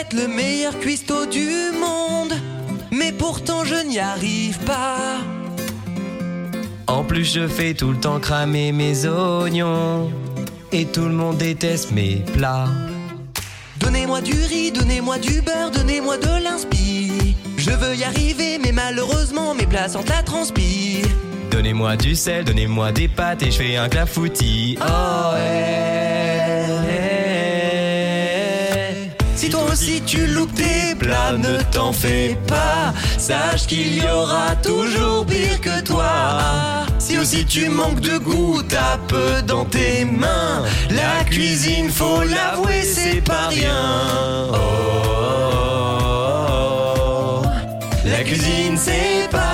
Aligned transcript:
être 0.00 0.14
le 0.14 0.28
meilleur 0.28 0.78
cuistot 0.78 1.26
du 1.26 1.48
monde, 1.78 2.32
mais 2.90 3.12
pourtant 3.12 3.64
je 3.64 3.86
n'y 3.86 3.98
arrive 3.98 4.58
pas. 4.60 5.18
En 6.86 7.04
plus, 7.04 7.24
je 7.24 7.46
fais 7.46 7.74
tout 7.74 7.90
le 7.90 7.98
temps 7.98 8.18
cramer 8.18 8.72
mes 8.72 9.06
oignons. 9.06 10.10
Et 10.72 10.86
tout 10.86 11.04
le 11.04 11.14
monde 11.14 11.36
déteste 11.36 11.92
mes 11.92 12.22
plats. 12.32 12.68
Donnez-moi 13.78 14.20
du 14.20 14.32
riz, 14.32 14.70
donnez-moi 14.72 15.18
du 15.18 15.40
beurre, 15.40 15.70
donnez-moi 15.72 16.16
de 16.16 16.42
l'inspi. 16.44 17.10
Je 17.56 17.70
veux 17.70 17.96
y 17.96 18.04
arriver, 18.04 18.58
mais 18.62 18.72
malheureusement 18.72 19.54
mes 19.54 19.66
plats 19.66 19.88
sentent 19.88 20.08
la 20.08 20.22
transpi. 20.22 21.02
Donnez-moi 21.50 21.96
du 21.96 22.14
sel, 22.14 22.44
donnez-moi 22.44 22.92
des 22.92 23.08
pâtes 23.08 23.42
et 23.42 23.50
je 23.50 23.56
fais 23.56 23.76
un 23.76 23.88
clafoutis. 23.88 24.78
Oh, 24.80 25.34
eh, 25.36 26.29
Si 29.74 30.00
tu 30.02 30.26
loupes 30.26 30.54
tes 30.54 30.94
plats, 30.98 31.32
ne 31.38 31.62
t'en 31.72 31.92
fais 31.92 32.36
pas. 32.46 32.92
Sache 33.18 33.66
qu'il 33.66 33.96
y 33.96 34.06
aura 34.08 34.56
toujours 34.62 35.24
pire 35.24 35.60
que 35.60 35.80
toi. 35.82 36.86
Si 36.98 37.18
aussi 37.18 37.44
tu 37.44 37.68
manques 37.68 38.00
de 38.00 38.18
goût, 38.18 38.62
t'as 38.68 38.98
peu 39.08 39.42
dans 39.46 39.64
tes 39.64 40.04
mains. 40.04 40.64
La 40.90 41.24
cuisine, 41.24 41.88
faut 41.88 42.22
l'avouer, 42.22 42.82
c'est 42.82 43.22
pas 43.22 43.48
rien. 43.48 44.48
Oh, 44.52 44.56
oh, 45.02 45.82
oh. 46.98 47.42
La 48.04 48.22
cuisine, 48.22 48.76
c'est 48.76 49.28
pas 49.30 49.49